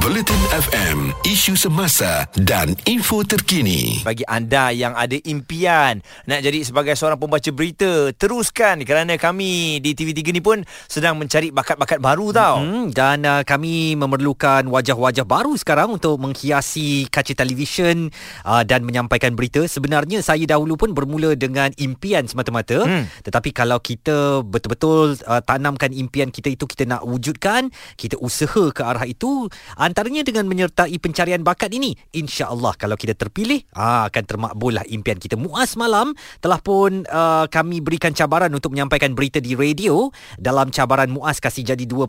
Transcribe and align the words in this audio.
Bulletin 0.00 0.40
FM, 0.56 1.12
isu 1.28 1.52
semasa 1.52 2.24
dan 2.40 2.72
info 2.88 3.20
terkini. 3.28 4.00
Bagi 4.00 4.24
anda 4.24 4.72
yang 4.72 4.96
ada 4.96 5.20
impian 5.28 6.00
nak 6.24 6.40
jadi 6.40 6.64
sebagai 6.64 6.96
seorang 6.96 7.20
pembaca 7.20 7.52
berita, 7.52 8.08
teruskan 8.16 8.88
kerana 8.88 9.20
kami 9.20 9.84
di 9.84 9.92
TV3 9.92 10.32
ni 10.32 10.40
pun 10.40 10.64
sedang 10.88 11.20
mencari 11.20 11.52
bakat-bakat 11.52 12.00
baru 12.00 12.32
tau. 12.32 12.64
Hmm, 12.64 12.88
dan 12.88 13.20
uh, 13.28 13.44
kami 13.44 13.92
memerlukan 14.00 14.64
wajah-wajah 14.64 15.28
baru 15.28 15.60
sekarang 15.60 16.00
untuk 16.00 16.16
menghiasi 16.24 17.12
kaca 17.12 17.36
televisyen 17.36 18.08
uh, 18.48 18.64
dan 18.64 18.88
menyampaikan 18.88 19.36
berita. 19.36 19.60
Sebenarnya 19.68 20.24
saya 20.24 20.48
dahulu 20.48 20.80
pun 20.80 20.96
bermula 20.96 21.36
dengan 21.36 21.68
impian 21.76 22.24
semata-mata. 22.24 22.80
Hmm. 22.80 23.12
Tetapi 23.28 23.52
kalau 23.52 23.76
kita 23.76 24.40
betul-betul 24.40 25.20
uh, 25.28 25.44
tanamkan 25.44 25.92
impian 25.92 26.32
kita 26.32 26.48
itu 26.48 26.64
kita 26.64 26.88
nak 26.88 27.04
wujudkan, 27.04 27.68
kita 28.00 28.16
usaha 28.16 28.72
ke 28.72 28.80
arah 28.80 29.04
itu 29.04 29.52
Antaranya 29.82 30.22
dengan 30.22 30.46
menyertai 30.46 30.94
pencarian 31.02 31.42
bakat 31.42 31.74
ini, 31.74 31.98
insya-Allah 32.14 32.78
kalau 32.78 32.94
kita 32.94 33.18
terpilih, 33.18 33.66
aa, 33.74 34.06
akan 34.06 34.22
termakbullah 34.22 34.86
impian 34.86 35.18
kita. 35.18 35.34
Muas 35.34 35.74
malam 35.74 36.14
telah 36.38 36.62
pun 36.62 37.02
uh, 37.10 37.50
kami 37.50 37.82
berikan 37.82 38.14
cabaran 38.14 38.54
untuk 38.54 38.70
menyampaikan 38.70 39.10
berita 39.18 39.42
di 39.42 39.58
radio 39.58 40.06
dalam 40.38 40.70
cabaran 40.70 41.10
Muas 41.10 41.42
kasih 41.42 41.74
jadi 41.74 41.82
2.0 41.82 42.06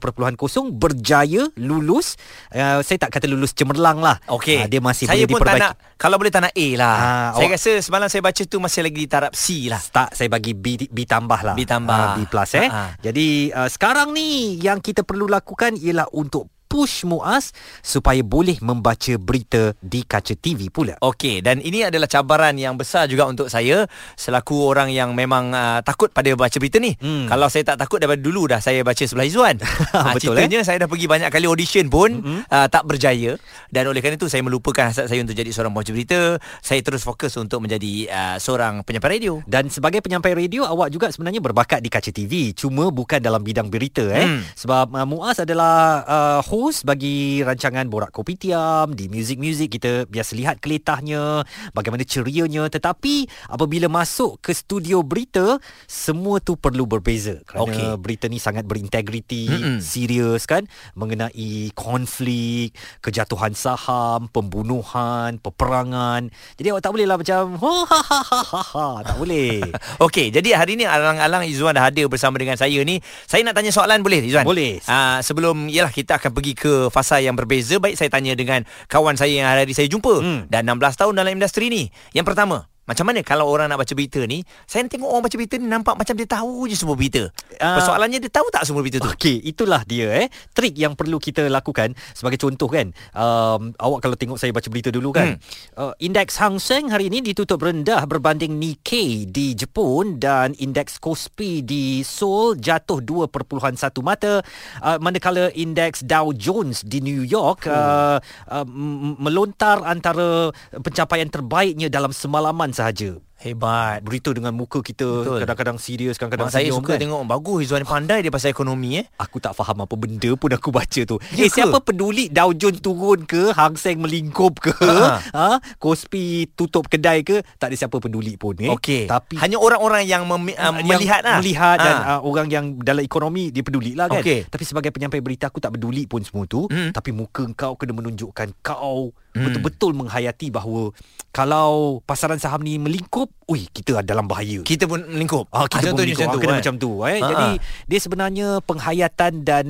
berjaya 0.70 1.50
lulus. 1.58 2.14
Uh, 2.54 2.86
saya 2.86 3.02
tak 3.02 3.18
kata 3.18 3.26
lulus 3.26 3.58
cemerlang 3.58 4.06
lah. 4.06 4.22
Okey. 4.30 4.62
Uh, 4.62 4.68
dia 4.70 4.78
masih 4.78 5.10
saya 5.10 5.26
boleh 5.26 5.34
pun 5.34 5.42
diperbaiki. 5.42 5.66
tak 5.66 5.74
nak 5.74 5.98
kalau 5.98 6.16
boleh 6.22 6.30
tak 6.30 6.42
nak 6.46 6.54
A 6.54 6.68
lah. 6.78 6.94
Ah, 6.94 7.30
saya 7.34 7.48
awak- 7.50 7.58
rasa 7.58 7.72
semalam 7.82 8.08
saya 8.12 8.22
baca 8.22 8.42
tu 8.46 8.58
masih 8.62 8.82
lagi 8.86 8.98
di 9.02 9.10
taraf 9.10 9.34
C 9.34 9.66
lah. 9.66 9.82
Tak, 9.82 10.14
saya 10.14 10.30
bagi 10.30 10.54
B, 10.54 10.78
B 10.94 11.10
tambah 11.10 11.42
lah. 11.42 11.58
B 11.58 11.66
tambah. 11.66 11.90
Ah, 11.90 12.14
B 12.14 12.30
plus 12.30 12.54
eh. 12.54 12.70
Ha. 12.70 13.02
Jadi 13.02 13.50
uh, 13.50 13.66
sekarang 13.66 14.14
ni 14.14 14.62
yang 14.62 14.78
kita 14.78 15.02
perlu 15.02 15.26
lakukan 15.26 15.74
ialah 15.74 16.06
untuk 16.14 16.53
push 16.74 17.06
Muaz 17.06 17.54
supaya 17.86 18.26
boleh 18.26 18.58
membaca 18.66 19.14
berita 19.22 19.78
di 19.78 20.02
kaca 20.02 20.34
TV 20.34 20.74
pula. 20.74 20.98
Okey 20.98 21.46
dan 21.46 21.62
ini 21.62 21.86
adalah 21.86 22.10
cabaran 22.10 22.58
yang 22.58 22.74
besar 22.74 23.06
juga 23.06 23.30
untuk 23.30 23.46
saya 23.46 23.86
selaku 24.18 24.66
orang 24.66 24.90
yang 24.90 25.14
memang 25.14 25.54
uh, 25.54 25.86
takut 25.86 26.10
pada 26.10 26.34
baca 26.34 26.58
berita 26.58 26.82
ni. 26.82 26.98
Hmm. 26.98 27.30
Kalau 27.30 27.46
saya 27.54 27.62
tak 27.62 27.86
takut 27.86 28.02
daripada 28.02 28.26
dulu 28.26 28.50
dah 28.50 28.58
saya 28.58 28.82
baca 28.82 29.06
sebelah 29.06 29.30
Izzuan. 29.30 29.62
ha, 29.62 30.12
Betul, 30.18 30.34
ceritanya 30.34 30.66
saya 30.66 30.82
dah 30.82 30.90
pergi 30.90 31.06
banyak 31.06 31.30
kali 31.30 31.46
audition 31.46 31.86
pun 31.94 32.10
mm-hmm. 32.10 32.50
uh, 32.50 32.68
tak 32.74 32.90
berjaya 32.90 33.38
dan 33.70 33.86
oleh 33.86 34.02
kerana 34.02 34.18
itu 34.18 34.26
saya 34.26 34.42
melupakan 34.42 34.90
hasrat 34.90 35.06
saya 35.06 35.22
untuk 35.22 35.38
jadi 35.38 35.54
seorang 35.54 35.70
pembaca 35.70 35.94
berita. 35.94 36.22
Saya 36.66 36.82
terus 36.82 37.06
fokus 37.06 37.38
untuk 37.38 37.62
menjadi 37.62 38.10
uh, 38.10 38.36
seorang 38.42 38.82
penyampai 38.82 39.22
radio. 39.22 39.46
Dan 39.46 39.70
sebagai 39.70 40.02
penyampai 40.02 40.34
radio 40.34 40.66
awak 40.66 40.90
juga 40.90 41.14
sebenarnya 41.14 41.38
berbakat 41.38 41.86
di 41.86 41.94
kaca 41.94 42.10
TV 42.10 42.58
cuma 42.58 42.90
bukan 42.90 43.22
dalam 43.22 43.46
bidang 43.46 43.70
berita 43.70 44.10
eh 44.10 44.22
Hmm. 44.24 44.40
sebab 44.56 44.96
uh, 44.96 45.04
Muaz 45.04 45.44
adalah 45.44 46.00
uh, 46.08 46.40
host 46.40 46.63
bagi 46.88 47.44
rancangan 47.44 47.92
Borak 47.92 48.16
Kopi 48.16 48.40
Tiam 48.40 48.96
di 48.96 49.12
Music 49.12 49.36
Music 49.36 49.76
kita 49.76 50.08
biasa 50.08 50.32
lihat 50.40 50.64
keletahnya 50.64 51.44
bagaimana 51.76 52.08
cerianya 52.08 52.72
tetapi 52.72 53.28
apabila 53.52 53.92
masuk 53.92 54.40
ke 54.40 54.56
studio 54.56 55.04
berita 55.04 55.60
semua 55.90 56.40
tu 56.40 56.56
perlu 56.56 56.88
berbeza 56.88 57.44
kerana 57.44 57.68
Okey. 57.68 58.00
berita 58.00 58.26
ni 58.32 58.40
sangat 58.40 58.64
berintegriti 58.64 59.52
Mm-mm. 59.52 59.78
serius 59.84 60.48
kan 60.48 60.64
mengenai 60.96 61.76
konflik 61.76 62.72
kejatuhan 63.04 63.52
saham 63.52 64.32
pembunuhan 64.32 65.36
peperangan 65.44 66.32
jadi 66.56 66.72
awak 66.72 66.82
tak 66.88 66.94
boleh 66.96 67.08
lah 67.10 67.18
macam 67.20 67.60
ha 67.60 67.76
ha 67.84 68.00
ha 68.00 68.20
ha 68.24 68.42
ha, 68.42 68.62
ha. 68.64 68.86
tak 69.04 69.18
boleh 69.20 69.60
Okey, 70.06 70.30
jadi 70.34 70.58
hari 70.58 70.76
ni 70.78 70.86
alang-alang 70.86 71.46
Izzuan 71.48 71.76
dah 71.76 71.90
hadir 71.90 72.08
bersama 72.10 72.38
dengan 72.38 72.58
saya 72.58 72.82
ni. 72.86 73.00
Saya 73.26 73.46
nak 73.46 73.58
tanya 73.58 73.72
soalan 73.74 74.02
boleh 74.02 74.20
Izzuan? 74.26 74.46
Boleh. 74.46 74.80
Uh, 74.86 75.20
sebelum 75.22 75.70
yalah 75.70 75.92
kita 75.94 76.18
akan 76.18 76.34
pergi 76.34 76.53
ke 76.58 76.90
fasa 76.90 77.20
yang 77.22 77.38
berbeza, 77.38 77.78
baik 77.78 77.98
saya 78.00 78.10
tanya 78.10 78.34
dengan 78.34 78.66
kawan 78.90 79.14
saya 79.20 79.34
yang 79.34 79.48
hari-hari 79.50 79.74
saya 79.78 79.88
jumpa 79.90 80.16
Hmm. 80.24 80.42
dan 80.50 80.66
16 80.66 80.96
tahun 80.98 81.14
dalam 81.18 81.34
industri 81.34 81.70
ni. 81.70 81.90
Yang 82.14 82.34
pertama, 82.34 82.66
macam 82.84 83.08
mana 83.08 83.24
kalau 83.24 83.48
orang 83.48 83.72
nak 83.72 83.80
baca 83.80 83.94
berita 83.96 84.20
ni, 84.28 84.44
saya 84.68 84.84
tengok 84.92 85.08
orang 85.08 85.24
baca 85.24 85.36
berita 85.40 85.56
ni 85.56 85.72
nampak 85.72 85.96
macam 85.96 86.14
dia 86.20 86.28
tahu 86.28 86.68
je 86.68 86.76
semua 86.76 87.00
berita. 87.00 87.32
Ah. 87.64 87.80
Persoalannya 87.80 88.20
dia 88.20 88.28
tahu 88.28 88.52
tak 88.52 88.68
semua 88.68 88.84
berita 88.84 89.00
tu? 89.00 89.08
Okey, 89.08 89.40
itulah 89.48 89.88
dia 89.88 90.12
eh. 90.12 90.28
Trik 90.52 90.76
yang 90.76 91.00
perlu 91.00 91.16
kita 91.16 91.48
lakukan 91.48 91.96
sebagai 92.12 92.36
contoh 92.44 92.68
kan. 92.68 92.92
Um, 93.16 93.72
awak 93.80 94.04
kalau 94.04 94.20
tengok 94.20 94.36
saya 94.36 94.52
baca 94.52 94.68
berita 94.68 94.92
dulu 94.92 95.16
kan. 95.16 95.40
Hmm. 95.40 95.40
Uh, 95.80 95.94
indeks 96.04 96.36
Hang 96.44 96.60
Seng 96.60 96.92
hari 96.92 97.08
ini 97.08 97.24
ditutup 97.24 97.64
rendah 97.64 98.04
berbanding 98.04 98.60
Nikkei 98.60 99.32
di 99.32 99.56
Jepun 99.56 100.20
dan 100.20 100.52
indeks 100.60 101.00
Kospi 101.00 101.64
di 101.64 102.04
Seoul 102.04 102.60
jatuh 102.60 103.00
2.1 103.00 103.80
mata 104.04 104.44
uh, 104.84 104.98
manakala 105.00 105.48
indeks 105.56 106.04
Dow 106.04 106.36
Jones 106.36 106.84
di 106.84 107.00
New 107.00 107.24
York 107.24 107.64
uh, 107.72 108.20
uh, 108.52 108.66
m- 108.68 109.16
melontar 109.24 109.88
antara 109.88 110.52
pencapaian 110.84 111.32
terbaiknya 111.32 111.88
dalam 111.88 112.12
semalaman 112.12 112.73
sahaja. 112.74 113.16
Hebat. 113.36 114.00
Berita 114.02 114.30
dengan 114.30 114.52
muka 114.52 114.80
kita 114.80 115.04
Betul. 115.04 115.38
kadang-kadang 115.42 115.76
serius, 115.76 116.16
kadang-kadang 116.16 116.48
Mak 116.48 116.56
saya 116.56 116.70
suka 116.70 116.96
kan. 116.96 117.02
tengok 117.02 117.22
bagus 117.26 117.60
Izzuan 117.62 117.82
ni 117.82 117.88
pandai 117.88 118.20
dia 118.20 118.30
pasal 118.30 118.50
ekonomi 118.50 118.96
eh. 118.96 119.06
Aku 119.18 119.38
tak 119.38 119.52
faham 119.52 119.80
apa 119.80 119.96
benda 119.96 120.32
pun 120.34 120.48
aku 120.48 120.70
baca 120.70 121.02
tu. 121.04 121.20
Ya 121.34 121.44
eh 121.44 121.50
ke? 121.50 121.60
siapa 121.60 121.78
peduli 121.78 122.30
Dow 122.30 122.54
Jones 122.54 122.80
turun 122.80 123.26
ke, 123.26 123.52
Hang 123.52 123.76
Seng 123.76 124.00
melingkup 124.00 124.62
ke, 124.62 124.72
Ha. 124.72 125.20
ha? 125.28 125.48
Kospi 125.76 126.48
tutup 126.50 126.88
kedai 126.88 127.20
ke, 127.22 127.44
tak 127.58 127.68
ada 127.68 127.76
siapa 127.76 127.98
peduli 127.98 128.38
pun 128.38 128.56
eh. 128.58 128.72
Okey. 128.72 129.06
Tapi 129.06 129.36
hanya 129.36 129.58
orang-orang 129.58 130.06
yang 130.06 130.24
mem- 130.24 130.54
uh, 130.54 130.72
yang 130.72 130.76
melihat 130.80 131.22
lah. 131.22 131.38
melihat 131.38 131.78
dan 131.78 131.96
Ah. 131.96 132.10
uh, 132.14 132.20
orang 132.22 132.48
yang 132.48 132.66
dalam 132.80 133.02
ekonomi 133.02 133.50
dia 133.50 133.60
peduli 133.60 133.92
lah 133.92 134.08
kan. 134.08 134.22
Okey. 134.22 134.46
Tapi 134.46 134.64
sebagai 134.64 134.90
penyampai 134.90 135.20
berita 135.20 135.48
aku 135.48 135.60
tak 135.60 135.74
peduli 135.74 136.06
pun 136.06 136.22
semua 136.22 136.46
tu, 136.46 136.64
Hmm. 136.66 136.92
tapi 136.92 137.12
muka 137.12 137.44
kau 137.54 137.76
kena 137.76 137.92
menunjukkan 137.92 138.56
kau 138.62 139.12
Hmm. 139.34 139.50
betul-betul 139.50 139.98
menghayati 139.98 140.48
bahawa 140.48 140.94
kalau 141.28 142.00
pasaran 142.04 142.38
saham 142.38 142.62
ni 142.62 142.78
melingkup, 142.78 143.33
ui 143.44 143.68
kita 143.68 144.00
dalam 144.08 144.24
bahaya. 144.24 144.64
kita 144.64 144.88
pun 144.88 145.04
melingkup. 145.04 145.52
Ah, 145.52 145.68
kita 145.68 145.92
pun 145.92 146.00
contohnya 146.00 146.16
melingkup. 146.16 146.32
Ah, 146.32 146.40
kena 146.40 146.54
kan? 146.56 146.60
macam 146.64 146.76
tu 146.80 146.92
eh. 147.04 147.20
Ha, 147.20 147.28
Jadi 147.28 147.48
ha. 147.60 147.64
dia 147.88 148.00
sebenarnya 148.00 148.48
penghayatan 148.64 149.34
dan 149.44 149.66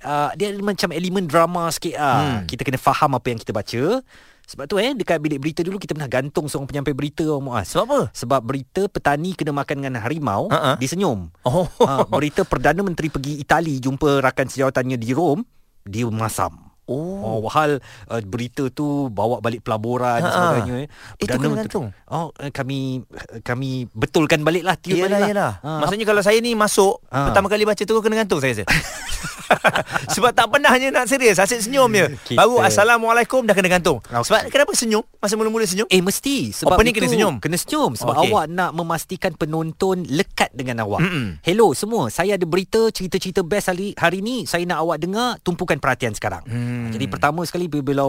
uh, 0.00 0.30
dia 0.32 0.48
macam 0.58 0.88
elemen 0.96 1.24
drama 1.28 1.68
sikit 1.68 1.94
ah. 2.00 2.40
Hmm. 2.40 2.40
Kita 2.48 2.64
kena 2.64 2.80
faham 2.80 3.12
apa 3.12 3.26
yang 3.28 3.38
kita 3.40 3.52
baca. 3.52 4.00
Sebab 4.42 4.64
tu 4.68 4.76
eh 4.76 4.92
dekat 4.92 5.22
bilik 5.22 5.38
berita 5.38 5.60
dulu 5.62 5.78
kita 5.78 5.94
pernah 5.96 6.10
gantung 6.10 6.50
seorang 6.50 6.68
penyampai 6.68 6.92
berita 6.92 7.24
Om 7.24 7.52
Muaz. 7.52 7.72
Sebab 7.72 7.84
apa? 7.88 8.00
Sebab 8.12 8.40
berita 8.42 8.82
petani 8.90 9.32
kena 9.32 9.54
makan 9.54 9.74
dengan 9.80 9.94
harimau, 10.02 10.50
Ha, 10.50 10.58
ha. 10.58 10.72
dia 10.76 10.88
senyum. 10.90 11.30
Oh. 11.46 11.64
Ha, 11.80 12.04
berita 12.04 12.42
Perdana 12.44 12.82
Menteri 12.84 13.08
pergi 13.08 13.38
Itali 13.40 13.78
jumpa 13.78 14.20
rakan 14.20 14.50
sejawatannya 14.50 14.98
di 14.98 15.14
Rom, 15.14 15.46
dia 15.86 16.04
masam. 16.10 16.61
Oh. 16.90 17.38
Oh, 17.38 17.46
hal 17.46 17.78
uh, 18.10 18.20
berita 18.20 18.66
tu 18.68 19.06
bawa 19.08 19.38
balik 19.38 19.62
pelaburan 19.62 20.18
dan 20.18 20.28
sebagainya 20.28 20.74
eh. 20.82 20.88
Itu 21.16 21.38
kena 21.38 21.56
gantung? 21.56 21.94
Oh, 22.10 22.34
eh, 22.36 22.50
kami 22.50 23.06
kami 23.40 23.86
betulkan 23.88 24.42
balik 24.42 24.66
lah, 24.66 24.74
tiup 24.74 24.98
Yelah, 24.98 25.06
balik 25.08 25.20
lah. 25.20 25.28
yelah. 25.30 25.52
Ha, 25.62 25.70
Maksudnya 25.80 26.04
kalau 26.04 26.20
saya 26.20 26.38
ni 26.38 26.52
masuk, 26.52 26.98
Ha. 27.08 27.30
pertama 27.30 27.46
kali 27.46 27.62
baca 27.62 27.78
tu 27.78 27.94
kena 28.02 28.18
gantung 28.18 28.42
saya 28.42 28.58
rasa. 28.58 28.64
Sebab 30.14 30.32
tak 30.32 30.48
pernahnya 30.48 30.88
nak 30.90 31.06
serius, 31.06 31.36
asyik 31.36 31.60
senyum 31.60 31.88
je. 31.92 32.06
Kita- 32.24 32.40
Baru 32.40 32.58
Assalamualaikum 32.58 33.44
dah 33.44 33.52
kena 33.52 33.68
gantung. 33.70 34.00
Okey. 34.00 34.24
Sebab 34.24 34.40
kenapa 34.48 34.72
senyum? 34.72 35.04
Masa 35.18 35.34
mula-mula 35.36 35.64
senyum? 35.64 35.86
Eh 35.86 36.00
mesti 36.00 36.50
sebab 36.52 36.74
Opening 36.74 36.92
itu 36.92 36.98
kena 36.98 37.08
senyum? 37.08 37.34
Kena 37.38 37.56
senyum 37.56 37.90
sebab 37.94 38.14
okay. 38.16 38.28
awak 38.28 38.44
nak 38.48 38.70
memastikan 38.72 39.32
penonton 39.34 40.02
lekat 40.08 40.50
dengan 40.52 40.82
awak. 40.82 41.04
Mm-mm. 41.04 41.38
Hello 41.44 41.72
semua, 41.72 42.08
saya 42.08 42.34
ada 42.34 42.46
berita 42.48 42.90
cerita-cerita 42.90 43.44
best 43.44 43.68
hari 43.68 43.92
hari 43.94 44.18
ni 44.18 44.44
saya 44.44 44.64
nak 44.64 44.82
awak 44.82 44.98
dengar 44.98 45.36
tumpukan 45.40 45.76
perhatian 45.78 46.12
sekarang. 46.12 46.42
Hmm. 46.72 46.88
Jadi 46.88 47.04
pertama 47.04 47.44
sekali 47.44 47.68
bila, 47.68 48.08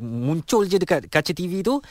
muncul 0.00 0.64
je 0.64 0.80
dekat 0.80 1.12
kaca 1.12 1.32
TV 1.36 1.60
tu 1.60 1.84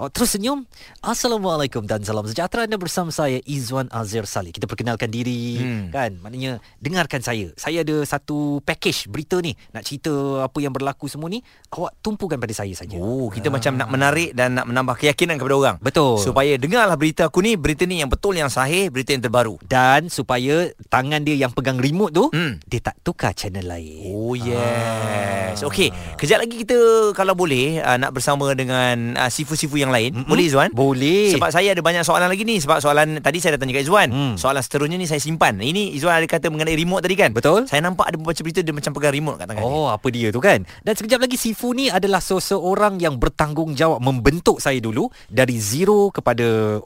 Awak 0.00 0.16
terus 0.16 0.32
senyum 0.32 0.64
Assalamualaikum 1.04 1.84
dan 1.84 2.00
salam 2.00 2.24
sejahtera 2.24 2.64
Anda 2.64 2.80
bersama 2.80 3.12
saya 3.12 3.36
Izwan 3.44 3.84
Azir 3.92 4.24
Salih 4.24 4.48
Kita 4.48 4.64
perkenalkan 4.64 5.12
diri 5.12 5.60
Hmm. 5.60 5.92
Kan 5.92 6.16
Maknanya 6.24 6.56
Dengarkan 6.80 7.20
saya 7.20 7.52
Saya 7.60 7.84
ada 7.84 8.00
satu 8.08 8.64
package 8.64 9.12
berita 9.12 9.36
ni 9.44 9.52
Nak 9.76 9.84
cerita 9.84 10.08
apa 10.40 10.56
yang 10.56 10.72
berlaku 10.72 11.04
semua 11.04 11.28
ni 11.28 11.44
Awak 11.68 12.00
tumpukan 12.00 12.40
pada 12.40 12.56
saya 12.56 12.72
saja 12.72 12.96
Oh, 12.96 13.28
kita 13.28 13.52
macam 13.52 13.76
nak 13.76 13.92
menarik 13.92 14.32
dan 14.32 14.56
nak 14.56 14.66
menambah 14.66 14.96
keyakinan 14.98 15.36
kepada 15.36 15.54
orang. 15.54 15.76
Betul. 15.78 16.16
Supaya 16.18 16.56
dengarlah 16.56 16.96
berita 16.96 17.28
aku 17.28 17.44
ni, 17.44 17.54
berita 17.54 17.86
ni 17.86 18.02
yang 18.02 18.10
betul, 18.10 18.34
yang 18.34 18.50
sahih, 18.50 18.90
berita 18.90 19.14
yang 19.14 19.22
terbaru. 19.22 19.54
Dan 19.62 20.10
supaya 20.10 20.66
tangan 20.90 21.22
dia 21.22 21.36
yang 21.38 21.52
pegang 21.54 21.76
remote 21.78 22.10
tu 22.10 22.26
Hmm. 22.32 22.58
Dia 22.66 22.80
tak 22.82 22.98
tukar 23.04 23.36
channel 23.36 23.62
lain 23.68 24.10
Oh 24.16 24.34
yes. 24.34 25.62
Okey, 25.62 25.92
kejap 26.16 26.42
lagi 26.42 26.62
kita 26.62 26.74
kalau 27.12 27.36
boleh 27.36 27.78
uh, 27.82 27.98
nak 28.00 28.10
bersama 28.16 28.50
dengan 28.56 29.14
uh, 29.14 29.30
sifu-sifu 29.30 29.76
yang 29.76 29.89
yang 29.90 29.92
lain 29.92 30.10
Mm-mm. 30.14 30.26
Boleh 30.26 30.44
Izwan? 30.44 30.70
Boleh. 30.70 31.34
Sebab 31.34 31.50
saya 31.50 31.68
ada 31.68 31.82
banyak 31.82 32.00
soalan 32.00 32.26
lagi 32.26 32.42
ni 32.42 32.56
Sebab 32.56 32.78
soalan 32.78 33.18
Tadi 33.18 33.38
saya 33.38 33.54
dah 33.54 33.60
tanya 33.60 33.74
kat 33.74 33.84
Izwan 33.84 34.08
Hmm. 34.10 34.34
Soalan 34.34 34.58
seterusnya 34.58 34.94
ni 34.94 35.04
saya 35.04 35.18
simpan 35.18 35.58
Ini 35.58 35.92
Izwan 35.92 36.14
ada 36.14 36.26
kata 36.26 36.46
mengenai 36.48 36.74
remote 36.74 37.00
tadi 37.00 37.14
kan 37.14 37.30
Betul. 37.30 37.66
Saya 37.66 37.80
nampak 37.80 38.06
ada 38.06 38.16
membaca 38.16 38.38
berita 38.38 38.60
Dia 38.60 38.70
macam 38.70 38.90
pegang 38.90 39.12
remote 39.12 39.36
kat 39.36 39.46
tangan 39.46 39.60
dia 39.60 39.68
Oh, 39.68 39.86
apa 39.86 40.06
dia 40.08 40.28
tu 40.30 40.38
kan? 40.38 40.62
Dan 40.80 40.92
sekejap 40.94 41.18
lagi 41.20 41.34
Sifu 41.34 41.72
ni 41.72 41.88
adalah 41.88 42.20
seseorang 42.20 42.96
yang 42.96 43.16
bertanggungjawab 43.16 43.98
membentuk 43.98 44.58
saya 44.58 44.78
dulu 44.78 45.08
dari 45.26 45.56
zero 45.56 46.10
kepada 46.10 46.44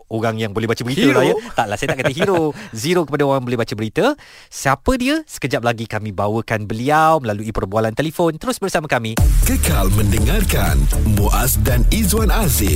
orang 0.08 0.38
yang 0.38 0.50
boleh 0.50 0.66
baca 0.66 0.80
berita 0.80 1.04
Hero? 1.04 1.16
lah 1.16 1.24
ya. 1.24 1.34
Taklah 1.52 1.76
saya 1.76 1.88
tak 1.90 1.98
kata 2.00 2.12
hero. 2.12 2.40
Zero 2.74 3.02
kepada 3.02 3.24
orang 3.24 3.40
yang 3.40 3.48
boleh 3.48 3.60
baca 3.60 3.74
berita. 3.74 4.04
Siapa 4.48 4.94
dia? 4.94 5.20
Sekejap 5.24 5.60
lagi 5.60 5.84
kami 5.84 6.10
bawakan 6.10 6.64
beliau 6.64 7.18
melalui 7.18 7.50
perbualan 7.50 7.92
telefon. 7.92 8.36
Terus 8.36 8.56
bersama 8.56 8.86
kami. 8.86 9.18
Kekal 9.42 9.90
mendengarkan 9.90 10.78
Muaz 11.14 11.58
dan 11.60 11.82
Izwan 11.88 12.30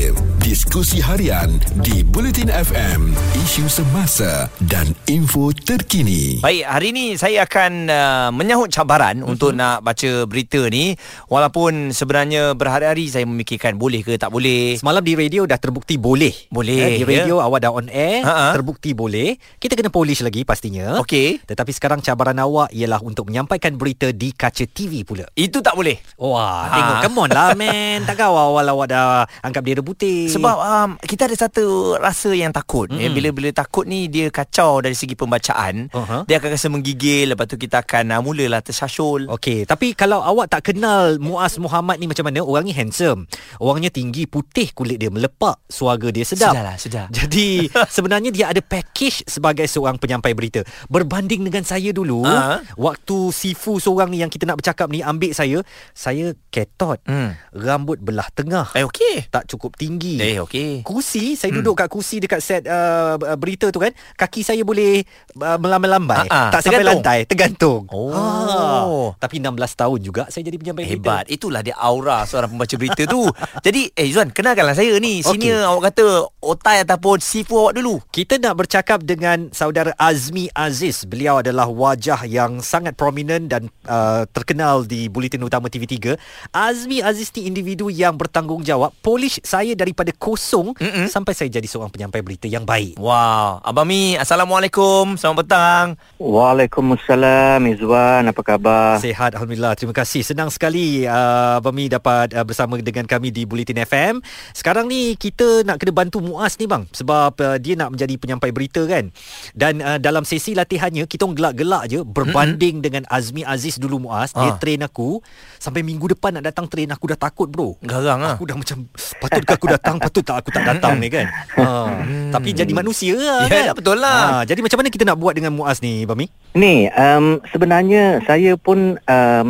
Azir 0.09 0.17
Diskusi 0.49 1.05
harian 1.05 1.61
di 1.85 2.01
Bulletin 2.01 2.49
FM 2.49 3.13
Isu 3.37 3.69
semasa 3.69 4.49
dan 4.65 4.97
info 5.05 5.53
terkini 5.53 6.41
Baik, 6.41 6.65
hari 6.65 6.89
ni 6.97 7.07
saya 7.21 7.45
akan 7.45 7.73
uh, 7.93 8.29
menyahut 8.33 8.73
cabaran 8.73 9.21
mm-hmm. 9.21 9.29
untuk 9.29 9.53
nak 9.53 9.85
baca 9.85 10.25
berita 10.25 10.65
ni 10.73 10.97
walaupun 11.29 11.93
sebenarnya 11.93 12.57
berhari-hari 12.57 13.13
saya 13.13 13.29
memikirkan 13.29 13.77
boleh 13.77 14.01
ke 14.01 14.17
tak 14.17 14.33
boleh. 14.33 14.81
Semalam 14.81 15.05
di 15.05 15.13
radio 15.13 15.45
dah 15.45 15.61
terbukti 15.61 16.01
boleh. 16.01 16.33
Boleh, 16.49 16.97
Eh, 16.97 16.99
di 17.01 17.05
radio 17.05 17.45
awak 17.45 17.69
dah 17.69 17.73
on 17.75 17.93
air, 17.93 18.25
Ha-ha. 18.25 18.57
terbukti 18.57 18.97
boleh. 18.97 19.37
Kita 19.61 19.77
kena 19.77 19.93
polish 19.93 20.25
lagi 20.25 20.49
pastinya. 20.49 20.97
Okey. 21.05 21.45
Tetapi 21.45 21.71
sekarang 21.77 22.01
cabaran 22.01 22.41
awak 22.41 22.73
ialah 22.73 23.05
untuk 23.05 23.29
menyampaikan 23.29 23.77
berita 23.77 24.09
di 24.17 24.33
kaca 24.33 24.65
TV 24.65 25.05
pula. 25.05 25.29
Itu 25.37 25.61
tak 25.61 25.77
boleh. 25.77 26.01
Wah, 26.17 26.65
Ha. 26.65 26.73
tengok 26.73 26.97
come 27.05 27.19
on 27.29 27.31
lah 27.37 27.53
man. 27.53 28.09
Takkan 28.09 28.33
awal-awal 28.33 28.65
awak 28.73 28.87
dah 28.89 29.05
anggap 29.45 29.63
dia 29.67 29.77
rebutin. 29.99 30.31
Sebab 30.31 30.57
um, 30.57 30.91
kita 31.03 31.27
ada 31.27 31.37
satu 31.37 31.99
rasa 31.99 32.31
yang 32.31 32.55
takut. 32.55 32.87
Mm. 32.89 32.99
Mm-mm. 32.99 33.15
Bila-bila 33.19 33.49
takut 33.51 33.85
ni 33.85 34.07
dia 34.07 34.31
kacau 34.31 34.79
dari 34.79 34.95
segi 34.95 35.19
pembacaan. 35.19 35.91
Uh-huh. 35.91 36.23
Dia 36.25 36.39
akan 36.39 36.51
rasa 36.55 36.67
menggigil 36.71 37.35
lepas 37.35 37.51
tu 37.51 37.59
kita 37.59 37.83
akan 37.83 38.15
uh, 38.15 38.21
mulalah 38.23 38.63
tersyasyul. 38.63 39.27
Okey, 39.35 39.67
tapi 39.67 39.93
kalau 39.99 40.23
awak 40.23 40.55
tak 40.55 40.71
kenal 40.71 41.19
Muaz 41.19 41.59
Muhammad 41.59 41.99
ni 41.99 42.07
macam 42.07 42.31
mana, 42.31 42.41
orangnya 42.47 42.79
handsome. 42.79 43.27
Orangnya 43.59 43.91
tinggi, 43.91 44.31
putih 44.31 44.71
kulit 44.73 45.03
dia 45.03 45.11
melepak, 45.11 45.59
suara 45.67 46.09
dia 46.15 46.23
sedap. 46.23 46.55
Sudahlah, 46.55 46.77
sudah. 46.79 47.05
Jadi 47.19 47.67
sebenarnya 47.91 48.31
dia 48.31 48.47
ada 48.55 48.63
package 48.63 49.27
sebagai 49.27 49.67
seorang 49.67 49.99
penyampai 49.99 50.33
berita. 50.33 50.63
Berbanding 50.87 51.43
dengan 51.43 51.67
saya 51.67 51.91
dulu, 51.91 52.23
Ah. 52.29 52.61
waktu 52.77 53.33
Sifu 53.33 53.81
seorang 53.81 54.13
ni 54.13 54.21
yang 54.21 54.29
kita 54.29 54.45
nak 54.45 54.61
bercakap 54.61 54.87
ni 54.93 55.01
ambil 55.01 55.33
saya, 55.33 55.65
saya 55.97 56.37
ketot. 56.53 57.01
Hmm. 57.09 57.35
Rambut 57.57 57.99
belah 57.99 58.29
tengah. 58.31 58.69
Eh 58.77 58.85
okey. 58.85 59.33
Tak 59.33 59.49
cukup 59.49 59.75
tinggi. 59.75 59.88
Eh 60.21 60.37
okey. 60.45 60.85
Kursi 60.85 61.33
Saya 61.33 61.57
duduk 61.57 61.79
kat 61.79 61.89
kursi 61.89 62.21
Dekat 62.21 62.45
set 62.45 62.69
uh, 62.69 63.17
berita 63.41 63.73
tu 63.73 63.81
kan 63.81 63.95
Kaki 64.19 64.45
saya 64.45 64.61
boleh 64.61 65.01
uh, 65.41 65.57
Melambai-lambai. 65.57 66.29
Ah, 66.29 66.53
Tak 66.53 66.69
sampai 66.69 66.85
tergantung. 66.85 67.01
lantai 67.01 67.19
Tergantung. 67.25 67.81
Oh. 67.89 68.13
Ah, 68.13 69.17
Tapi 69.17 69.41
16 69.41 69.55
tahun 69.57 69.99
juga 70.05 70.23
Saya 70.29 70.45
jadi 70.45 70.57
penyampai 70.61 70.85
berita 70.85 70.97
Hebat 71.01 71.25
Itulah 71.33 71.65
dia 71.65 71.79
aura 71.81 72.29
Seorang 72.29 72.53
pembaca 72.53 72.75
berita 72.77 73.03
tu. 73.09 73.25
Jadi 73.67 73.89
Eh 73.97 74.09
Zuan 74.13 74.29
Kenalkanlah 74.29 74.77
saya 74.77 74.99
ni. 75.01 75.25
Senior 75.25 75.65
awak 75.65 75.95
kata 75.95 76.29
Otai 76.43 76.83
ataupun 76.83 77.21
Sifu 77.21 77.55
awak 77.61 77.77
dulu. 77.77 78.01
Kita 78.09 78.41
nak 78.41 78.57
bercakap 78.59 79.05
dengan 79.05 79.53
saudara 79.53 79.93
Azmi 80.01 80.49
Aziz. 80.57 81.05
Beliau 81.05 81.45
adalah 81.45 81.69
wajah 81.69 82.25
yang 82.25 82.65
sangat 82.65 82.97
prominent 82.97 83.53
dan 83.53 83.69
uh, 83.85 84.25
terkenal 84.33 84.89
di 84.89 85.13
Bulletin 85.13 85.45
Utama 85.45 85.69
TV3. 85.69 86.17
Azmi 86.51 87.05
Aziz 87.05 87.29
ni 87.37 87.47
individu 87.47 87.93
yang 87.93 88.17
bertanggungjawab 88.17 88.97
polish 89.05 89.39
saya 89.45 89.77
daripada 89.79 90.11
kosong 90.11 90.75
Mm-mm. 90.75 91.07
sampai 91.07 91.33
saya 91.39 91.47
jadi 91.47 91.65
seorang 91.71 91.95
penyampai 91.95 92.21
berita 92.27 92.51
yang 92.51 92.67
baik. 92.67 92.99
Wow 92.99 93.63
Abang 93.63 93.87
Mi 93.87 94.19
Assalamualaikum 94.19 95.15
Selamat 95.15 95.47
petang 95.47 95.87
Waalaikumsalam 96.19 97.63
Izwan 97.71 98.27
apa 98.27 98.41
khabar? 98.43 98.99
Sehat 98.99 99.39
Alhamdulillah 99.39 99.79
Terima 99.79 99.95
kasih 99.95 100.27
Senang 100.27 100.51
sekali 100.51 101.07
uh, 101.07 101.63
Abang 101.63 101.79
Mi 101.79 101.87
dapat 101.87 102.35
uh, 102.35 102.43
bersama 102.43 102.75
dengan 102.83 103.07
kami 103.07 103.31
di 103.31 103.47
Bulletin 103.47 103.79
FM 103.87 104.19
Sekarang 104.51 104.91
ni 104.91 105.15
kita 105.15 105.63
nak 105.63 105.79
kena 105.79 105.95
bantu 105.95 106.19
Muaz 106.19 106.59
ni 106.59 106.67
bang 106.67 106.91
Sebab 106.91 107.39
uh, 107.39 107.57
dia 107.63 107.79
nak 107.79 107.95
menjadi 107.95 108.19
penyampai 108.19 108.51
berita 108.51 108.83
kan 108.91 109.15
Dan 109.55 109.79
uh, 109.79 110.03
dalam 110.03 110.27
sesi 110.27 110.59
latihannya 110.59 111.07
Kita 111.07 111.29
orang 111.29 111.39
gelak-gelak 111.39 111.85
je 111.87 112.01
Berbanding 112.03 112.83
mm-hmm. 112.83 112.87
dengan 112.91 113.03
Azmi 113.07 113.47
Aziz 113.47 113.79
dulu 113.79 114.11
Muaz 114.11 114.35
Dia 114.35 114.49
Ah. 114.49 114.57
train 114.57 114.81
aku 114.81 115.21
Sampai 115.61 115.85
minggu 115.85 116.17
depan 116.17 116.41
nak 116.41 116.49
datang 116.49 116.67
train 116.73 116.89
Aku 116.89 117.05
dah 117.05 117.21
takut 117.21 117.53
bro 117.53 117.77
Garang 117.85 118.25
ah. 118.25 118.35
Aku 118.35 118.49
dah 118.49 118.57
macam 118.57 118.89
Patut 119.23 119.45
ke 119.45 119.53
aku 119.55 119.68
datang 119.71 119.97
Patut 119.99 120.23
tak 120.23 120.37
aku 120.39 120.51
tak 120.51 120.65
datang 120.67 120.97
ni 120.97 121.09
kan 121.09 121.27
ha. 121.59 121.93
Tapi 122.31 122.49
jadi 122.51 122.71
manusia 122.71 123.15
lah 123.15 123.45
Ya, 123.45 123.71
kan 123.71 123.75
betul 123.75 123.97
lah. 123.97 124.21
ha, 124.33 124.43
Jadi 124.43 124.61
macam 124.61 124.79
mana 124.79 124.89
kita 124.89 125.05
nak 125.05 125.17
buat 125.17 125.33
dengan 125.33 125.53
Muaz 125.53 125.79
ni 125.79 126.03
Bami? 126.03 126.27
Ni 126.53 126.89
um, 126.91 127.41
sebenarnya 127.47 128.21
saya 128.23 128.55
pun 128.55 128.97
um, 128.99 129.49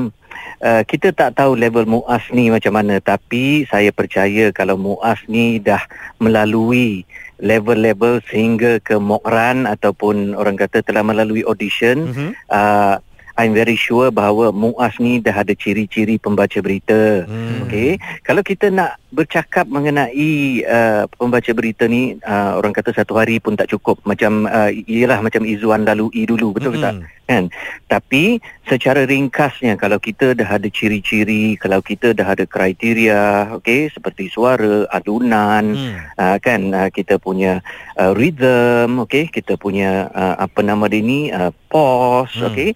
uh, 0.60 0.82
kita 0.84 1.10
tak 1.10 1.34
tahu 1.34 1.54
level 1.54 1.84
Muaz 1.84 2.26
ni 2.28 2.48
macam 2.48 2.72
mana 2.72 2.98
tapi 2.98 3.62
saya 3.64 3.90
percaya 3.90 4.50
kalau 4.50 4.74
Muaz 4.74 5.18
ni 5.26 5.58
dah 5.58 5.80
melalui 6.18 7.02
level-level 7.38 8.18
sehingga 8.24 8.78
ke 8.78 8.96
Mokran 8.96 9.62
ataupun 9.64 10.34
orang 10.34 10.54
kata 10.56 10.82
telah 10.82 11.02
melalui 11.02 11.42
audition 11.42 12.10
Mm-hmm. 12.10 12.30
uh, 12.48 12.98
I'm 13.38 13.54
very 13.54 13.78
sure 13.78 14.10
bahawa 14.10 14.50
Muaz 14.50 14.98
ni 14.98 15.22
dah 15.22 15.46
ada 15.46 15.54
ciri-ciri 15.54 16.18
pembaca 16.18 16.58
berita. 16.58 17.22
Hmm. 17.22 17.70
Okey, 17.70 18.02
kalau 18.26 18.42
kita 18.42 18.66
nak 18.74 18.98
bercakap 19.14 19.70
mengenai 19.70 20.66
uh, 20.66 21.06
pembaca 21.14 21.46
berita 21.54 21.86
ni, 21.86 22.18
uh, 22.26 22.58
orang 22.58 22.74
kata 22.74 22.90
satu 22.90 23.14
hari 23.14 23.38
pun 23.38 23.54
tak 23.54 23.70
cukup. 23.70 24.02
Macam 24.02 24.50
uh, 24.50 24.74
iyalah 24.74 25.22
macam 25.22 25.46
Izzuan 25.46 25.86
lalui 25.86 26.26
dulu, 26.26 26.50
betul 26.50 26.76
ke 26.76 26.82
tak? 26.82 26.94
Kan? 27.28 27.44
Tapi 27.86 28.42
secara 28.66 29.06
ringkasnya 29.06 29.78
kalau 29.78 30.02
kita 30.02 30.34
dah 30.34 30.58
ada 30.58 30.66
ciri-ciri, 30.66 31.54
kalau 31.62 31.78
kita 31.78 32.10
dah 32.18 32.34
ada 32.34 32.42
kriteria, 32.42 33.54
okey, 33.62 33.94
seperti 33.94 34.34
suara, 34.34 34.82
alunan, 34.90 35.78
Hmm. 35.78 35.94
uh, 36.18 36.36
kan 36.42 36.74
uh, 36.74 36.88
kita 36.90 37.22
punya 37.22 37.62
uh, 37.94 38.10
rhythm, 38.18 38.98
okey, 39.06 39.30
kita 39.30 39.54
punya 39.54 40.10
uh, 40.10 40.42
apa 40.42 40.58
nama 40.66 40.90
dia 40.90 41.04
ni, 41.06 41.30
uh, 41.30 41.54
pause, 41.70 42.34
Hmm. 42.34 42.50
okey. 42.50 42.70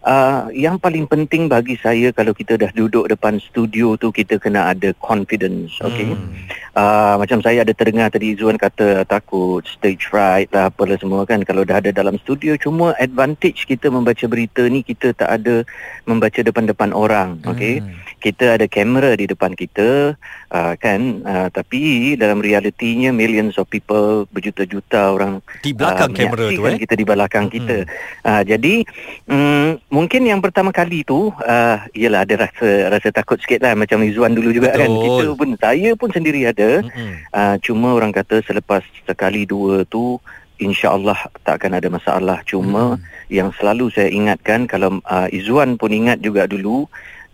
Uh, 0.00 0.48
yang 0.56 0.80
paling 0.80 1.04
penting 1.04 1.44
bagi 1.44 1.76
saya 1.76 2.08
kalau 2.08 2.32
kita 2.32 2.56
dah 2.56 2.72
duduk 2.72 3.04
depan 3.04 3.36
studio 3.36 4.00
tu 4.00 4.08
kita 4.08 4.40
kena 4.40 4.72
ada 4.72 4.96
confidence 4.96 5.76
okey 5.84 6.16
Hmm. 6.16 6.32
uh, 6.72 7.20
macam 7.20 7.44
saya 7.44 7.68
ada 7.68 7.76
terdengar 7.76 8.08
tadi 8.08 8.32
Zuan 8.32 8.56
kata 8.56 9.04
takut 9.04 9.60
stage 9.68 10.08
fright 10.08 10.48
lah 10.56 10.72
apalah 10.72 10.96
semua 10.96 11.28
kan 11.28 11.44
kalau 11.44 11.68
dah 11.68 11.84
ada 11.84 11.92
dalam 11.92 12.16
studio 12.16 12.56
cuma 12.56 12.96
advantage 12.96 13.68
kita 13.68 13.92
membaca 13.92 14.24
berita 14.24 14.64
ni 14.72 14.80
kita 14.80 15.12
tak 15.12 15.28
ada 15.36 15.68
membaca 16.08 16.40
depan-depan 16.40 16.96
orang 16.96 17.36
okey 17.44 17.84
Hmm. 17.84 17.92
kita 18.24 18.56
ada 18.56 18.64
kamera 18.72 19.12
di 19.20 19.28
depan 19.28 19.52
kita 19.52 20.16
uh, 20.48 20.74
kan 20.80 21.20
uh, 21.28 21.52
tapi 21.52 22.16
dalam 22.16 22.40
realitinya 22.40 23.12
millions 23.12 23.60
of 23.60 23.68
people 23.68 24.24
berjuta-juta 24.32 25.12
orang 25.12 25.44
Di 25.60 25.76
belakang 25.76 26.12
ah, 26.12 26.16
kamera 26.16 26.46
tu 26.56 26.62
eh. 26.64 26.80
kita 26.80 26.94
di 26.96 27.04
belakang 27.04 27.46
kita. 27.52 27.84
Uh, 28.24 28.42
jadi 28.48 28.84
um, 29.28 29.76
mungkin 29.90 30.22
yang 30.24 30.38
pertama 30.38 30.70
kali 30.70 31.02
tu 31.02 31.34
uh, 31.34 31.76
ialah 31.92 32.22
ada 32.22 32.46
rasa 32.46 32.88
rasa 32.88 33.08
takut 33.10 33.36
sikit 33.42 33.60
lah 33.66 33.74
macam 33.74 34.00
Izzuan 34.06 34.32
dulu 34.32 34.54
juga 34.54 34.72
kan. 34.72 34.86
Betul. 34.86 35.02
Kita 35.04 35.24
pun 35.36 35.50
saya 35.58 35.90
pun 35.98 36.10
sendiri 36.14 36.46
ada. 36.46 36.80
Uh, 37.34 37.56
cuma 37.60 37.92
orang 37.92 38.14
kata 38.14 38.40
selepas 38.46 38.80
sekali 39.04 39.44
dua 39.44 39.82
tu 39.90 40.16
insya-Allah 40.60 41.16
tak 41.42 41.60
akan 41.60 41.72
ada 41.82 41.88
masalah. 41.90 42.38
Cuma 42.46 42.96
Hmm. 42.96 43.02
yang 43.28 43.48
selalu 43.58 43.90
saya 43.90 44.08
ingatkan 44.08 44.64
kalau 44.64 45.02
uh, 45.04 45.28
Izzuan 45.28 45.74
pun 45.76 45.90
ingat 45.90 46.22
juga 46.22 46.46
dulu 46.46 46.86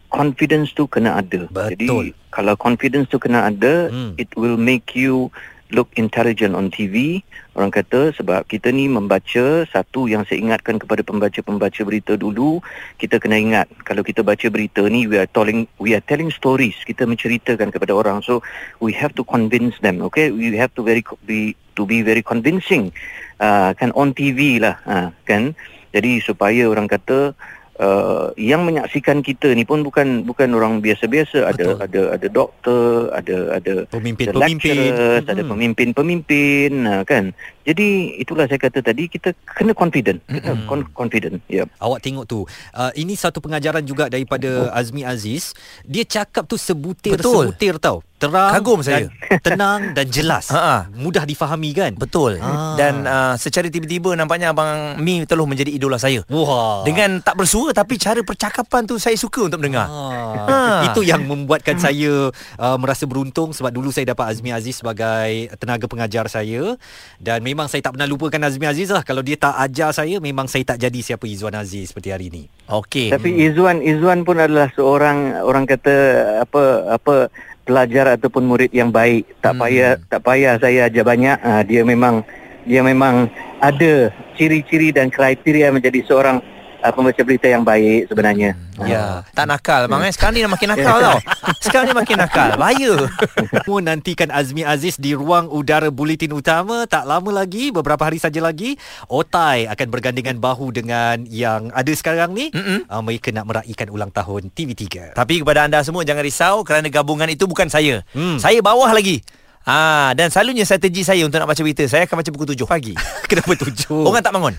confidence 0.09 0.73
tu 0.73 0.87
kena 0.87 1.19
ada. 1.19 1.51
Betul. 1.51 1.75
Jadi 1.77 1.89
kalau 2.31 2.55
confidence 2.55 3.11
tu 3.11 3.19
kena 3.19 3.51
ada, 3.51 3.91
Hmm. 3.91 4.15
it 4.17 4.31
will 4.39 4.57
make 4.57 4.95
you 4.95 5.29
look 5.71 5.91
intelligent 5.99 6.55
on 6.55 6.71
TV. 6.71 7.23
Orang 7.57 7.73
kata 7.73 8.13
sebab 8.13 8.45
kita 8.47 8.69
ni 8.71 8.87
membaca 8.87 9.65
satu 9.65 10.07
yang 10.07 10.29
saya 10.29 10.39
ingatkan 10.45 10.77
kepada 10.77 11.01
pembaca-pembaca 11.01 11.81
berita 11.83 12.15
dulu, 12.15 12.61
kita 13.01 13.17
kena 13.17 13.41
ingat 13.41 13.67
kalau 13.83 14.05
kita 14.05 14.21
baca 14.21 14.47
berita 14.53 14.85
ni 14.87 15.09
we 15.09 15.17
are 15.17 15.31
telling 15.31 15.65
we 15.81 15.97
are 15.97 16.05
telling 16.05 16.29
stories. 16.29 16.77
Kita 16.85 17.09
menceritakan 17.09 17.73
kepada 17.73 17.97
orang. 17.97 18.21
So 18.21 18.45
we 18.79 18.93
have 18.95 19.17
to 19.17 19.25
convince 19.25 19.81
them, 19.81 20.05
okay? 20.07 20.29
We 20.29 20.53
have 20.61 20.75
to 20.77 20.85
very 20.85 21.03
be 21.25 21.57
to 21.75 21.89
be 21.89 22.05
very 22.05 22.23
convincing. 22.23 22.93
Uh, 23.37 23.73
kan 23.77 23.93
on 23.97 24.13
TV 24.13 24.61
lah, 24.61 24.77
uh, 24.85 25.09
kan? 25.25 25.57
Jadi 25.97 26.21
supaya 26.21 26.69
orang 26.69 26.93
kata 26.93 27.33
uh, 27.81 28.33
yang 28.37 28.65
menyaksikan 28.65 29.21
kita 29.21 29.53
ni 29.53 29.65
pun 29.65 29.85
bukan 29.85 30.25
bukan 30.25 30.53
orang 30.57 30.81
biasa-biasa 30.81 31.49
ada 31.49 31.77
Betul. 31.77 31.77
ada 31.85 32.01
ada 32.17 32.27
doktor 32.29 33.13
ada 33.13 33.37
ada 33.57 33.75
ada 33.87 33.93
Pemimpin-pemimpin. 33.93 34.77
lecturers, 34.77 35.25
ada 35.29 35.43
Mm-mm. 35.43 35.51
pemimpin-pemimpin 35.53 36.73
uh, 36.85 37.03
kan 37.05 37.33
Jadi 37.67 38.15
itulah 38.17 38.47
saya 38.47 38.63
kata 38.63 38.79
tadi 38.79 39.11
kita 39.11 39.35
kena 39.43 39.75
confident, 39.75 40.23
kena 40.31 40.55
con- 40.71 40.87
confident. 40.95 41.43
Ya. 41.51 41.67
Awak 41.83 41.99
tengok 41.99 42.25
tu. 42.25 42.47
Uh, 42.71 42.95
ini 42.95 43.19
satu 43.19 43.43
pengajaran 43.43 43.83
juga 43.83 44.07
daripada 44.07 44.71
Azmi 44.71 45.03
Aziz. 45.03 45.51
Dia 45.83 46.07
cakap 46.07 46.47
tu 46.47 46.55
sebutir-sebutir 46.55 47.83
tau. 47.83 48.07
Terang 48.17 48.49
Kagum 48.49 48.81
dan 48.81 48.87
saya. 48.87 49.07
tenang 49.47 49.93
dan 49.93 50.07
jelas. 50.09 50.49
Ha-ha. 50.49 50.89
Mudah 50.97 51.29
difahami 51.29 51.77
kan? 51.77 51.93
Betul. 52.01 52.41
Ah. 52.41 52.73
Dan 52.73 53.05
uh, 53.05 53.35
secara 53.37 53.69
tiba-tiba 53.69 54.17
nampaknya 54.17 54.57
abang 54.57 54.97
Mi 54.97 55.29
telah 55.29 55.45
menjadi 55.45 55.69
idola 55.69 56.01
saya. 56.01 56.25
Wah. 56.33 56.81
Dengan 56.87 57.21
tak 57.21 57.37
bersua 57.37 57.77
tapi 57.77 58.01
cara 58.01 58.25
percakapan 58.25 58.89
tu 58.89 58.97
saya 58.97 59.19
suka 59.19 59.45
untuk 59.51 59.61
mendengar. 59.61 59.89
Ah, 59.91 60.25
Ha. 60.47 60.59
Itu 60.93 61.01
yang 61.01 61.25
membuatkan 61.25 61.81
saya 61.81 62.29
uh, 62.61 62.77
merasa 62.77 63.09
beruntung 63.09 63.57
sebab 63.57 63.73
dulu 63.73 63.89
saya 63.89 64.13
dapat 64.13 64.37
Azmi 64.37 64.53
Aziz 64.53 64.79
sebagai 64.79 65.49
tenaga 65.57 65.89
pengajar 65.89 66.29
saya 66.29 66.77
dan 67.17 67.41
memang 67.41 67.56
saya 67.65 67.81
tak 67.81 67.97
pernah 67.97 68.05
lupakan 68.05 68.45
Azmi 68.45 68.69
Aziz 68.69 68.93
lah 68.93 69.01
kalau 69.01 69.25
dia 69.25 69.41
tak 69.41 69.57
ajar 69.57 69.97
saya 69.97 70.21
memang 70.21 70.45
saya 70.45 70.77
tak 70.77 70.85
jadi 70.85 71.01
siapa 71.01 71.25
Izwan 71.25 71.57
Aziz 71.57 71.97
seperti 71.97 72.13
hari 72.13 72.29
ini. 72.29 72.45
Okey. 72.69 73.09
Tapi 73.09 73.41
Izwan 73.49 73.81
Izwan 73.81 74.29
pun 74.29 74.37
adalah 74.37 74.69
seorang 74.77 75.41
orang 75.41 75.65
kata 75.65 75.97
apa 76.45 76.93
apa 76.93 77.33
pelajar 77.65 78.21
ataupun 78.21 78.45
murid 78.45 78.71
yang 78.77 78.93
baik. 78.93 79.25
Tak 79.41 79.57
Hmm. 79.57 79.65
payah 79.65 79.91
tak 80.13 80.21
payah 80.21 80.55
saya 80.61 80.93
ajar 80.93 81.05
banyak. 81.09 81.41
Uh, 81.41 81.63
dia 81.65 81.81
memang 81.89 82.21
dia 82.69 82.85
memang 82.85 83.33
ada 83.65 84.13
ciri-ciri 84.37 84.93
dan 84.93 85.09
kriteria 85.09 85.73
menjadi 85.73 86.05
seorang 86.05 86.45
uh, 86.83 86.93
pembaca 86.93 87.21
berita 87.23 87.47
yang 87.47 87.63
baik 87.63 88.11
sebenarnya. 88.11 88.59
Ya, 88.85 89.25
tak 89.33 89.49
nakal 89.49 89.89
bang 89.89 90.05
eh. 90.05 90.13
Sekarang 90.13 90.35
ni 90.37 90.45
dah 90.45 90.53
makin 90.53 90.69
nakal 90.77 90.97
tau. 91.01 91.19
Sekarang 91.65 91.87
ni 91.89 91.95
makin 91.97 92.17
nakal. 92.21 92.51
Bahaya. 92.61 92.95
Semua 93.65 93.81
nantikan 93.81 94.29
Azmi 94.29 94.69
Aziz 94.69 95.01
di 95.01 95.17
ruang 95.17 95.49
udara 95.49 95.89
buletin 95.89 96.37
utama 96.37 96.85
tak 96.85 97.09
lama 97.09 97.33
lagi 97.33 97.73
beberapa 97.73 98.05
hari 98.05 98.21
saja 98.21 98.45
lagi 98.45 98.77
Otai 99.09 99.65
akan 99.65 99.87
bergandengan 99.89 100.37
bahu 100.37 100.77
dengan 100.77 101.25
yang 101.25 101.73
ada 101.73 101.93
sekarang 101.97 102.37
ni 102.37 102.53
Mm-mm. 102.53 102.85
uh, 102.87 103.01
mereka 103.01 103.33
nak 103.33 103.49
meraihkan 103.49 103.89
ulang 103.89 104.13
tahun 104.13 104.53
TV3 104.53 105.17
Tapi 105.17 105.41
kepada 105.41 105.65
anda 105.65 105.81
semua 105.81 106.05
jangan 106.05 106.23
risau 106.23 106.61
kerana 106.67 106.93
gabungan 106.93 107.33
itu 107.33 107.49
bukan 107.49 107.73
saya. 107.73 108.05
Hmm. 108.13 108.37
Saya 108.37 108.61
bawah 108.61 108.93
lagi. 108.93 109.25
Ah 109.67 110.15
dan 110.15 110.31
selalunya 110.31 110.63
strategi 110.63 111.03
saya 111.03 111.27
untuk 111.27 111.43
nak 111.43 111.51
baca 111.51 111.59
berita 111.59 111.83
saya 111.91 112.07
akan 112.07 112.23
baca 112.23 112.31
pukul 112.31 112.55
7 112.55 112.63
pagi. 112.71 112.95
kenapa 113.31 113.51
tujuh 113.59 114.07
Orang 114.07 114.23
tak 114.23 114.31
bangun. 114.31 114.55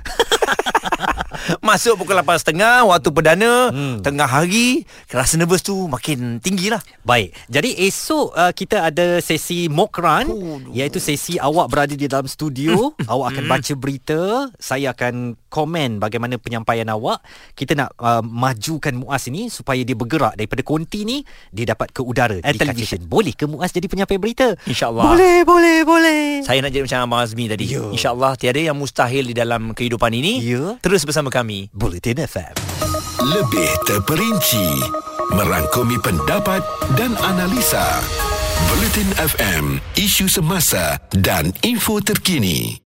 Masuk 1.67 2.00
pukul 2.00 2.15
8.30 2.15 2.55
waktu 2.88 3.09
perdana, 3.12 3.51
Hmm. 3.67 4.00
tengah 4.00 4.24
hari, 4.24 4.88
rasa 5.12 5.36
nervous 5.36 5.59
tu 5.59 5.75
makin 5.86 6.39
tinggi 6.39 6.71
lah. 6.71 6.79
Baik, 7.03 7.36
jadi 7.45 7.75
esok 7.83 8.31
uh, 8.31 8.51
kita 8.51 8.88
ada 8.88 9.19
sesi 9.19 9.67
mock 9.67 10.00
run 10.00 10.25
Oh, 10.27 10.63
iaitu 10.71 10.97
sesi 10.97 11.36
awak 11.36 11.67
berada 11.67 11.91
di 11.91 12.07
dalam 12.07 12.24
studio, 12.24 12.71
awak 13.12 13.36
akan 13.36 13.45
baca 13.45 13.74
berita, 13.75 14.19
saya 14.55 14.95
akan 14.95 15.36
komen 15.47 16.00
bagaimana 16.00 16.36
penyampaian 16.38 16.88
awak. 16.88 17.19
Kita 17.51 17.75
nak 17.75 17.91
uh, 17.97 18.24
majukan 18.24 18.95
Muaz 18.95 19.27
ini 19.27 19.47
supaya 19.47 19.83
dia 19.83 19.93
bergerak 19.93 20.33
daripada 20.33 20.63
konti 20.63 21.03
ni 21.03 21.19
dia 21.51 21.67
dapat 21.67 21.91
ke 21.91 22.00
udara 22.00 22.39
Eh, 22.39 22.55
di 22.55 22.59
television. 22.59 23.03
Boleh 23.03 23.36
ke 23.36 23.43
Muaz 23.43 23.71
jadi 23.71 23.86
penyampai 23.86 24.15
berita? 24.15 24.55
InsyaAllah. 24.63 25.03
Boleh, 25.03 25.43
boleh, 25.43 25.77
boleh. 25.83 26.21
Saya 26.41 26.63
nak 26.63 26.71
jadi 26.71 26.88
macam 26.88 27.00
Abang 27.03 27.21
Azmi 27.21 27.51
tadi. 27.51 27.67
Ya. 27.67 27.83
InsyaAllah 27.91 28.36
tiada 28.36 28.62
yang 28.62 28.75
mustahil 28.75 29.25
di 29.25 29.36
dalam 29.36 29.75
kehidupan 29.75 30.15
ini. 30.15 30.39
Ya. 30.39 30.79
Terus 30.79 31.03
bersama 31.03 31.27
kami. 31.57 31.73
Bulletin 31.73 32.17
FM. 32.21 32.53
Lebih 33.25 33.69
terperinci 33.89 34.67
merangkumi 35.33 35.97
pendapat 35.99 36.61
dan 36.93 37.17
analisa. 37.25 38.01
Bulletin 38.69 39.09
FM, 39.17 39.65
isu 39.97 40.29
semasa 40.29 41.01
dan 41.13 41.53
info 41.61 42.01
terkini. 42.01 42.77